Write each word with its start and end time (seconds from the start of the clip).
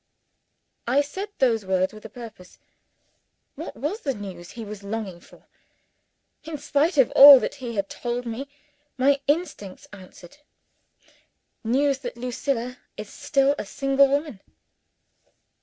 I 0.87 1.01
said 1.01 1.29
those 1.37 1.63
words 1.63 1.93
with 1.93 2.03
a 2.05 2.09
purpose. 2.09 2.57
What 3.53 3.75
was 3.75 3.99
the 4.01 4.15
news 4.15 4.49
he 4.53 4.65
was 4.65 4.81
longing 4.81 5.19
for? 5.19 5.45
In 6.43 6.57
spite 6.57 6.97
of 6.97 7.11
all 7.11 7.39
that 7.39 7.53
he 7.61 7.75
had 7.75 7.87
told 7.87 8.25
me, 8.25 8.49
my 8.97 9.21
instincts 9.27 9.87
answered: 9.93 10.37
News 11.63 11.99
that 11.99 12.17
Lucilla 12.17 12.79
is 12.97 13.09
still 13.11 13.53
a 13.59 13.65
single 13.67 14.07
woman. 14.07 14.39